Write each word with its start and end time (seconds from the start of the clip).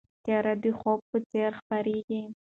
تیاره 0.23 0.53
د 0.63 0.65
خوب 0.77 0.99
په 1.09 1.17
څېر 1.31 1.51
خپرېږي. 1.59 2.21